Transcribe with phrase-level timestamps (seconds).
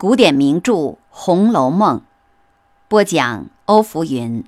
[0.00, 0.72] 古典名著
[1.10, 1.98] 《红楼梦》，
[2.88, 4.46] 播讲欧福云。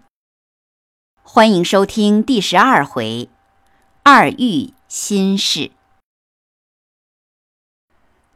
[1.22, 3.28] 欢迎收听第十二回
[4.02, 5.70] “二玉心事”。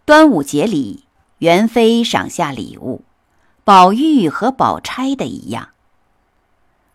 [0.04, 1.04] 端午节里，
[1.38, 3.02] 元妃赏下礼物，
[3.64, 5.70] 宝玉和宝钗的一样。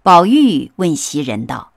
[0.04, 1.72] 宝玉问袭人道：“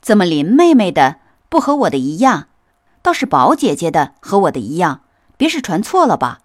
[0.00, 1.16] 怎么林妹妹的
[1.48, 2.46] 不和我的一样，
[3.02, 5.00] 倒是宝姐姐的和我的一样？
[5.36, 6.42] 别是传错了吧？”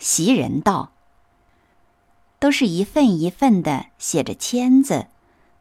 [0.00, 0.90] 袭人道
[2.40, 5.06] ：“都是一份一份的写着签子，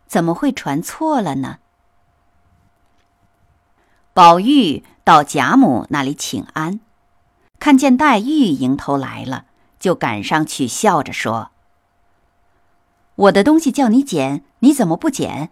[0.07, 1.59] 怎么会传错了呢？”
[4.15, 6.79] 宝玉到贾母那里请安，
[7.59, 9.45] 看见黛玉迎头来了，
[9.77, 11.51] 就赶上去笑着说
[13.15, 15.51] ：“我的东西叫你捡，你怎么不捡？”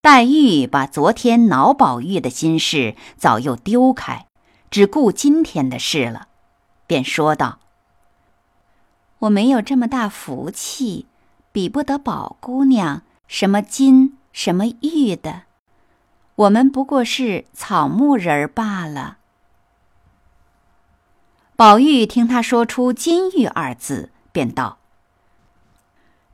[0.00, 4.26] 黛玉把昨天恼宝玉的心事早又丢开，
[4.70, 6.28] 只顾今天的事了。
[6.90, 7.60] 便说道
[9.20, 11.06] ：“我没有这么大福气，
[11.52, 15.42] 比不得宝姑娘什么金什么玉的，
[16.34, 19.18] 我们不过是草木人儿罢了。”
[21.54, 24.78] 宝玉听他说出“金玉”二字，便道：“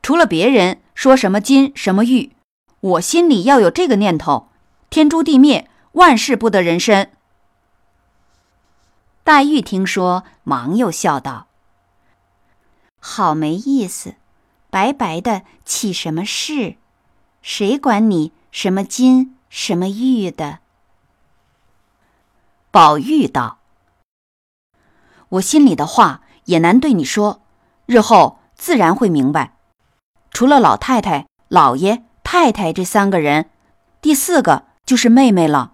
[0.00, 2.32] 除了别人说什么金什么玉，
[2.80, 4.48] 我心里要有这个念头，
[4.88, 7.10] 天诛地灭，万事不得人身。”
[9.26, 11.48] 黛玉听说，忙又笑道
[13.02, 14.14] ：“好没意思，
[14.70, 16.76] 白白的起什么事？
[17.42, 20.60] 谁管你什么金什么玉的？”
[22.70, 23.58] 宝玉道
[25.30, 27.42] ：“我心里的话也难对你说，
[27.86, 29.56] 日后自然会明白。
[30.30, 33.50] 除了老太太、老爷、太太这三个人，
[34.00, 35.72] 第四个就是妹妹了。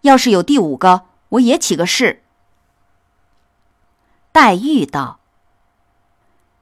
[0.00, 2.24] 要是有第五个，我也起个誓。”
[4.40, 5.18] 黛玉道：“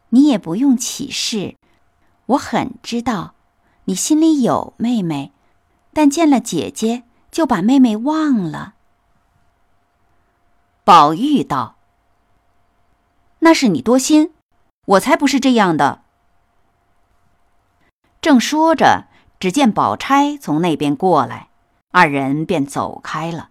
[0.08, 1.56] 你也不用起誓，
[2.24, 3.34] 我很知道，
[3.84, 5.34] 你心里有妹妹，
[5.92, 8.76] 但见了姐姐就把妹妹忘了。”
[10.84, 11.76] 宝玉道
[13.40, 14.32] ：“那是你多心，
[14.86, 16.00] 我才不是这样的。”
[18.22, 21.50] 正说着，只见宝钗从那边过来，
[21.90, 23.50] 二人便走开了。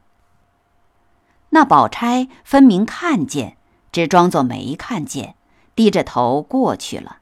[1.50, 3.58] 那宝钗分明看见。
[3.96, 5.36] 只装作没看见，
[5.74, 7.20] 低着头过去了。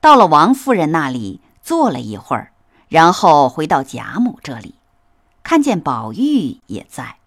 [0.00, 2.50] 到了王夫人那里坐了一会儿，
[2.88, 4.74] 然后回到贾母这里，
[5.44, 7.18] 看见宝玉也在。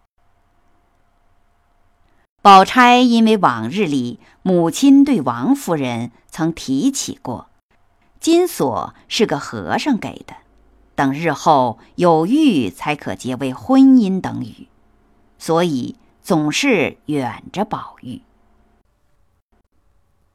[2.42, 7.48] 宝钗因为往日里母亲对王夫人曾提起过，
[8.20, 10.36] 金锁是个和尚给的，
[10.96, 14.68] 等日后有玉才可结为婚姻等语，
[15.38, 15.96] 所以。
[16.29, 18.22] 总是远着宝玉。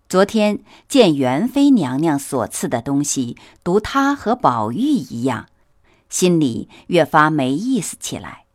[0.08, 5.46] 昨天见元妃娘娘所赐的东西，独她和宝玉一样，
[6.08, 8.46] 心里越发没意思起来。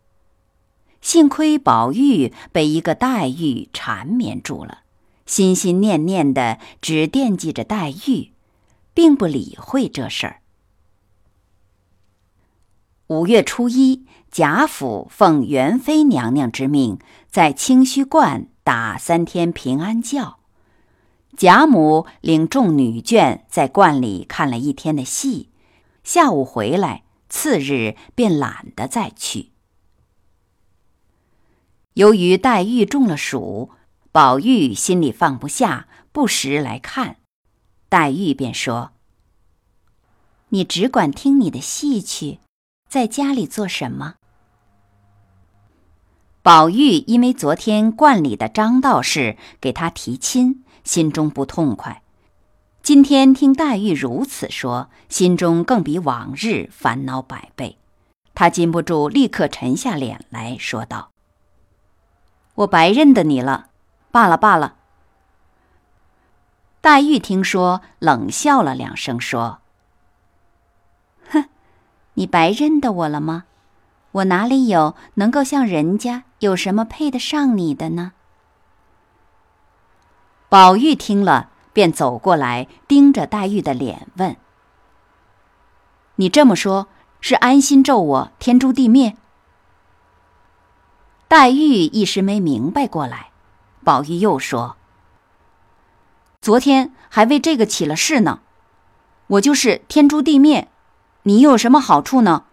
[1.00, 4.80] 幸亏宝玉被一个黛玉缠绵住了，
[5.26, 8.34] 心心念念的只惦记着黛玉，
[8.94, 10.42] 并不理会这事儿。
[13.10, 14.06] 五月初一。
[14.32, 20.36] 贾府奉元妃娘娘之命，在清虚观打三天平安醮。
[21.36, 25.50] 贾母领众女眷在观里看了一天的戏，
[26.04, 29.50] 下午回来，次日便懒得再去。
[31.96, 33.72] 由于黛玉中了暑，
[34.12, 37.16] 宝玉心里放不下，不时来看。
[37.90, 38.92] 黛玉便说
[40.50, 42.38] ：“你只管听你的戏去，
[42.90, 44.16] 在家里做什么？”
[46.42, 52.02] 宝玉因为昨天观里的张道士给他提亲，心中不痛快。
[52.82, 57.78] 今天听黛玉如此说，心中更比往日烦恼百倍。
[58.34, 61.12] 他禁不住立刻沉下脸来说道
[62.56, 63.68] ：“我白认得你了，
[64.12, 64.76] 罢了罢了。”
[66.82, 69.60] 黛玉听说，冷笑了两声，说：“，
[72.20, 73.46] 你白认得我了吗？
[74.12, 78.12] 我哪里有能够像人家？”有什么配得上你的呢？
[80.50, 84.36] 宝玉听了，便走过来，盯着黛玉的脸问
[86.16, 86.88] ：“你这么说，
[87.22, 89.16] 是安心咒我天诛地灭？”
[91.30, 93.30] 黛玉一时没明白过来。
[93.86, 94.76] 宝玉又说
[96.42, 98.42] ：“昨天还为这个起了誓呢，
[99.28, 100.70] 我就是天诛地灭，
[101.30, 102.46] 你有什么好处呢？”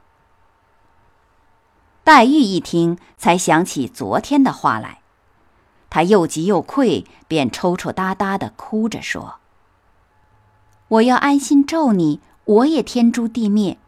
[2.04, 5.00] 黛玉一听，才想起昨天的话来，
[5.88, 9.36] 她又急又愧，便抽抽搭搭的哭着说
[10.88, 13.78] ：“我要安心咒你，我也天诛地灭。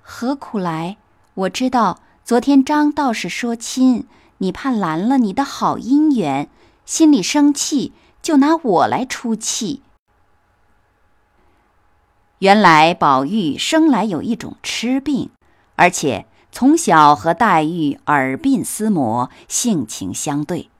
[0.00, 0.96] 何苦来？
[1.34, 4.06] 我知道昨天张道士说亲，
[4.38, 6.48] 你怕拦了你的好姻缘，
[6.84, 7.92] 心里生气，
[8.22, 9.82] 就拿我来出气。”
[12.40, 15.28] 原来宝玉生来有一种痴病，
[15.76, 20.70] 而且从小和黛玉耳鬓厮磨，性情相对。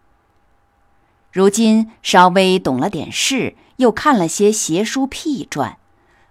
[1.31, 5.77] 如今稍微懂了点事，又看了些邪书僻传，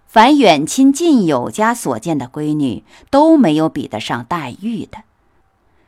[0.04, 5.04] 凡远亲近友家所见的闺女，都没有比得上黛玉的，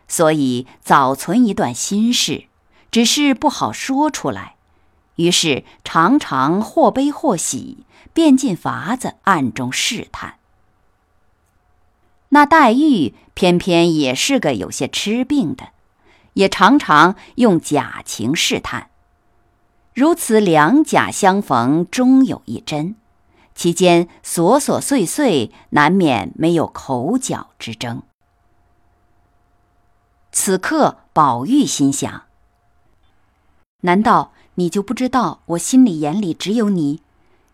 [0.06, 2.44] 所以早存一段心事，
[2.92, 4.54] 只是不好说出来。
[5.16, 7.78] 于是常常或悲或喜，
[8.12, 10.36] 便尽法子暗中试探。
[12.30, 15.68] 那黛玉偏偏也是个有些痴病的，
[16.34, 18.90] 也常常用假情试探。
[19.94, 22.94] 如此两假相逢，终有一真，
[23.54, 28.02] 其间琐琐碎碎，难免没有口角之争。
[30.30, 32.22] 此刻，宝玉心想：
[33.80, 34.32] 难道？
[34.56, 37.00] 你就不知道我心里眼里只有你，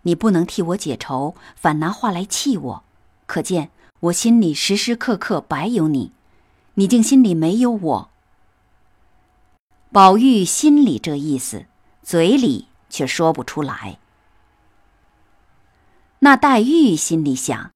[0.03, 2.85] 你不能替我解愁，反拿话来气我，
[3.27, 6.13] 可见我心里时时刻刻白有你，
[6.75, 8.11] 你竟心里没有我。
[9.91, 11.67] 宝玉心里这意思，
[12.03, 13.99] 嘴里却说不出来。
[16.21, 17.73] 那黛玉心里想：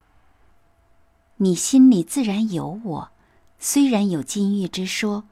[1.36, 3.10] 你心里自然有我，
[3.58, 5.24] 虽然有金玉之说，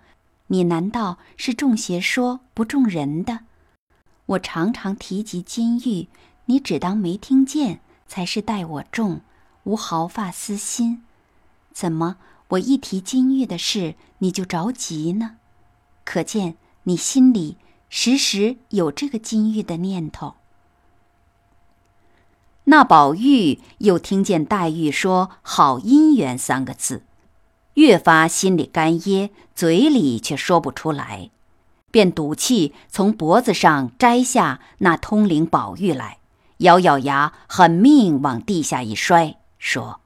[0.49, 3.41] 你难道是中邪说不中人的？
[4.27, 6.09] 我常常提及金玉，
[6.50, 9.20] 你只当没听见，才是待我重，
[9.62, 11.05] 无毫发私心。
[11.73, 12.17] 怎么
[12.49, 15.37] 我一提金玉的事，你就着急呢？
[16.05, 17.56] 可见你心里
[17.88, 20.35] 时时有这个金玉的念头。
[22.64, 27.05] 那宝玉又听见黛玉说“好姻缘”三个字，
[27.75, 31.31] 越发心里干噎，嘴里却说不出来。
[31.93, 36.19] 便赌气从脖子上摘下那通灵宝玉来，
[36.61, 40.01] 咬咬牙，狠命往地下一摔，说：“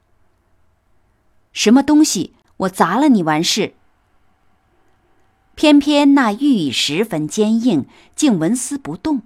[1.53, 2.35] 什么东西？
[2.59, 3.75] 我砸了你完事。”
[5.57, 7.87] 偏偏那玉十分坚硬，
[8.17, 9.23] 竟纹丝不动。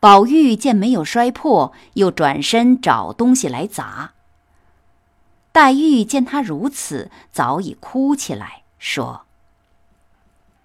[0.00, 4.12] 宝玉见没有摔破，又转身找东西来砸。
[5.50, 9.22] 黛玉见他如此，早已哭起来，说。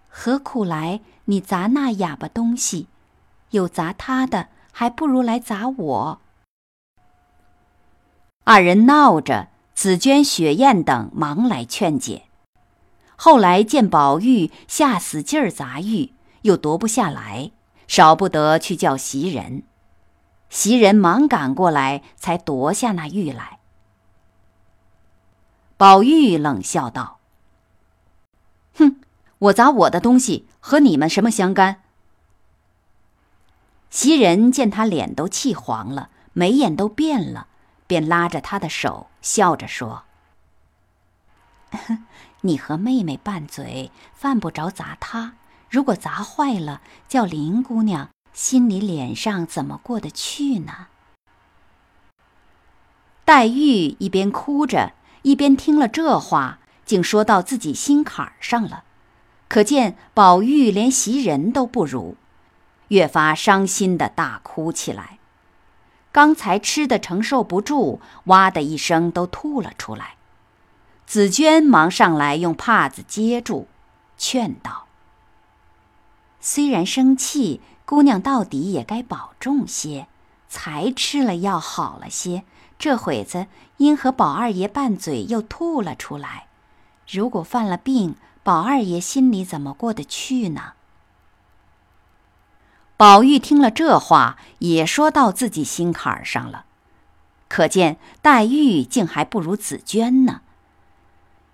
[0.09, 1.01] 何苦来？
[1.25, 2.87] 你砸那哑巴东西，
[3.51, 6.19] 有砸他的，还不如来砸我。
[8.43, 12.23] 二人闹着，紫鹃、雪雁等忙来劝解。
[13.15, 16.11] 后来见宝玉下死劲儿砸玉，
[16.41, 17.51] 又夺不下来，
[17.87, 19.63] 少不得去叫袭人。
[20.49, 23.59] 袭人忙赶过来，才夺下那玉来。
[25.77, 27.19] 宝玉冷笑道。
[28.75, 28.99] 哼
[29.37, 31.82] 我砸我的东西和你们什么相干？
[33.93, 37.45] 袭人见他脸都气黄了，眉眼都变了，
[37.85, 40.05] 便拉着他的手，笑着说
[42.41, 45.35] ：“你和妹妹拌嘴，犯不着砸他。
[45.69, 50.87] 如果砸坏了，叫林姑娘心里脸上怎么过得去呢？”
[53.23, 58.85] 黛玉一边哭着，一边听了这话，竟说到自己心坎上了。
[59.47, 62.17] 可见宝玉连袭人都不如，
[62.89, 65.19] 越发伤心的大哭起来。
[66.11, 70.15] 刚才吃的承受不住，哇的一声都吐了出来。
[71.05, 73.67] 紫娟忙上来用帕子接住，
[74.17, 74.85] 劝道
[76.39, 80.07] ：“虽然生气，姑娘到底也该保重些。
[80.47, 82.43] 才吃了药好了些，
[82.77, 83.47] 这会子
[83.77, 86.45] 因和宝二爷拌嘴又吐了出来。
[87.09, 90.73] 如果犯了病，”宝二爷心里怎么过得去呢？
[93.03, 96.63] 宝玉听了这话，也说到自己心坎上了。
[97.49, 100.39] 可见黛玉竟还不如紫娟呢。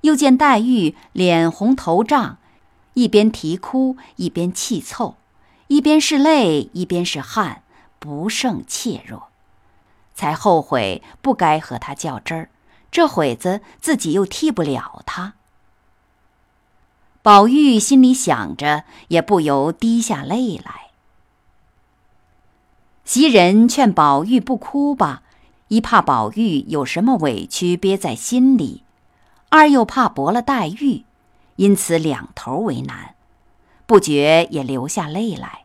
[0.01, 2.37] 又见黛玉脸红头胀，
[2.93, 5.15] 一边啼哭，一边气凑，
[5.65, 7.63] 一边是泪，一边是汗，
[7.97, 9.29] 不胜怯弱，
[10.13, 12.51] 才后悔不该和她较真儿。
[12.91, 15.33] 这会子自己又替不了她。
[17.23, 20.88] 宝玉心里想着，也不由滴下泪来。
[23.09, 25.23] 袭人劝宝玉不哭吧，
[25.69, 28.83] 一怕宝玉有什么委屈憋在心里，
[29.49, 31.05] 二又怕驳了黛玉，
[31.55, 33.15] 因此两头为难，
[33.87, 35.63] 不觉也流下泪来。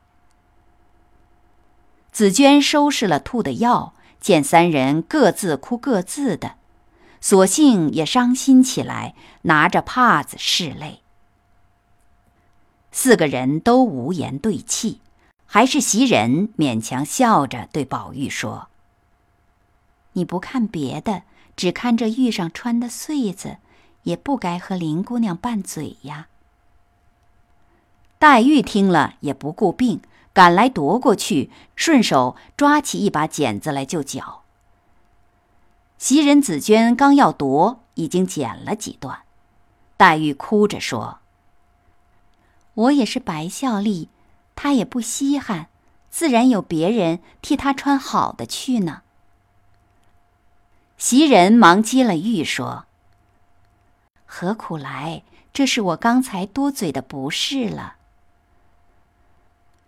[2.11, 6.55] 紫娟收拾了吐的药，见三人各自哭各自的，
[7.21, 11.03] 索性也伤心起来，拿着帕子拭泪。
[12.91, 15.03] 四个人都无言对泣，
[15.55, 18.67] 还是袭人勉强笑着对宝玉说
[20.15, 21.23] ：“你不看别的，
[21.55, 23.59] 只看这玉上穿的穗子。”
[24.03, 26.27] 也不该和林姑娘拌嘴呀。
[28.19, 30.01] 黛玉听了也不顾病，
[30.33, 34.43] 赶来夺过去，顺手抓起一把剪子来就绞。
[35.99, 39.21] 袭人、紫娟刚要夺，已经剪了几段。
[39.97, 41.21] 黛玉哭着说
[42.75, 44.09] ：“我也是白孝利，
[44.55, 45.69] 他也不稀罕，
[46.11, 49.03] 自然有别人替他穿好的去呢。”
[50.99, 52.87] 袭人忙接了玉说。
[54.25, 55.23] 何苦来？
[55.53, 57.95] 这是我刚才多嘴的不是了。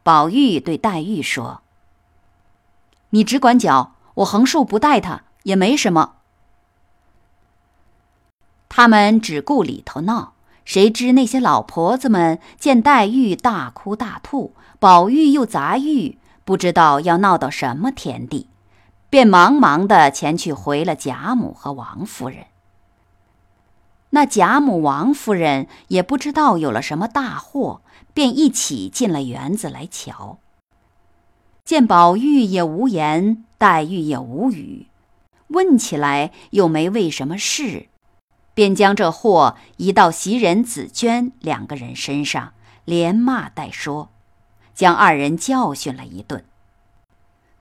[0.05, 1.63] 宝玉对黛玉说
[3.11, 6.19] ：“你只管搅，我横竖不带他也没什么。”
[8.71, 10.35] 他们只顾里头闹，
[10.67, 18.49] 谁知那些老婆子们见黛玉大哭大吐，宝玉又砸玉，不知道要闹到什么田地，
[19.09, 22.47] 便忙忙的前去回了贾母和王夫人。
[24.11, 27.83] 那贾母、王夫人也不知道有了什么大祸，
[28.13, 30.39] 便一起进了园子来瞧。
[31.65, 34.89] 见宝玉也无言，黛玉也无语，
[35.49, 37.87] 问起来又没为什么事，
[38.57, 42.55] 便将这祸移到袭人、紫娟两个人身上，
[42.87, 44.09] 连骂带说，
[44.75, 46.43] 将二人教训了一顿。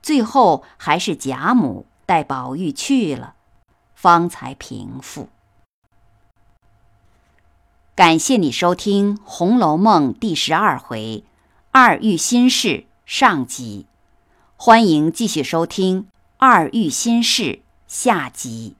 [0.00, 3.34] 最后还是贾母带宝玉去了，
[3.94, 5.28] 方才平复。
[7.94, 11.24] 感谢你收听《红楼梦》第十二回
[11.72, 13.84] “二玉心事”上集，
[14.56, 18.76] 欢迎继续收听“二玉心事”下集。